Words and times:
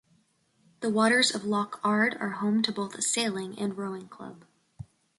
The 0.79 0.89
waters 0.89 1.29
of 1.35 1.43
Loch 1.45 1.79
Ard 1.83 2.17
are 2.19 2.29
home 2.31 2.63
to 2.63 2.71
both 2.71 2.95
a 2.95 3.03
sailing 3.03 3.55
and 3.59 3.77
rowing 3.77 4.07
club. 4.07 4.45